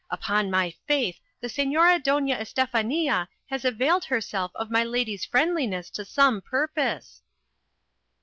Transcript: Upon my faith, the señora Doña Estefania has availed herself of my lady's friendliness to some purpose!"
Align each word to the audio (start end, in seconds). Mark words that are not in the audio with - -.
Upon 0.09 0.49
my 0.49 0.73
faith, 0.87 1.19
the 1.41 1.47
señora 1.47 2.01
Doña 2.01 2.39
Estefania 2.39 3.29
has 3.51 3.63
availed 3.63 4.05
herself 4.05 4.51
of 4.55 4.71
my 4.71 4.83
lady's 4.83 5.25
friendliness 5.25 5.91
to 5.91 6.03
some 6.05 6.41
purpose!" 6.41 7.21